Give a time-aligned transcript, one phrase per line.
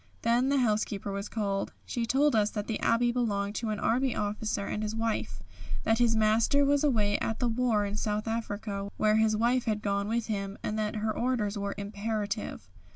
[0.23, 1.73] Then the housekeeper was called.
[1.85, 5.43] She told us that the Abbey belonged to an Army officer and his wife,
[5.83, 9.83] that her master was away at the war in South Africa where his wife had
[9.83, 12.67] gone with him, and that her orders were imperative.